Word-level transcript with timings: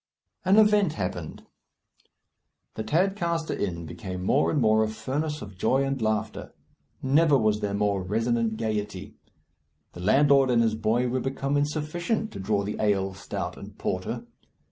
An 0.43 0.57
event 0.57 0.93
happened. 0.93 1.45
The 2.73 2.81
Tadcaster 2.83 3.53
Inn 3.55 3.85
became 3.85 4.23
more 4.23 4.49
and 4.49 4.59
more 4.59 4.83
a 4.83 4.87
furnace 4.87 5.43
of 5.43 5.59
joy 5.59 5.83
and 5.83 6.01
laughter. 6.01 6.53
Never 7.03 7.37
was 7.37 7.59
there 7.59 7.75
more 7.75 8.01
resonant 8.01 8.57
gaiety. 8.57 9.13
The 9.93 9.99
landlord 10.01 10.49
and 10.49 10.63
his 10.63 10.73
boy 10.73 11.07
were 11.07 11.19
become 11.19 11.55
insufficient 11.55 12.31
to 12.31 12.39
draw 12.39 12.63
the 12.63 12.77
ale, 12.79 13.13
stout, 13.13 13.55
and 13.59 13.77
porter. 13.77 14.25